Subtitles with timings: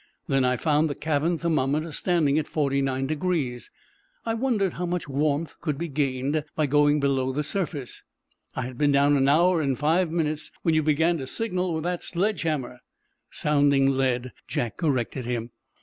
[0.27, 3.69] "Then I found the cabin thermometer standing at 49 degrees.
[4.25, 8.01] I wondered how much warmth could be gained by going below the surface.
[8.55, 11.83] I had been down an hour and five minutes when you began to signal with
[11.83, 12.79] that sledge hammer—"
[13.29, 15.51] "Sounding lead," Jack corrected him.